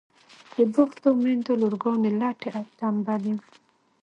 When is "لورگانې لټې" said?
1.61-2.49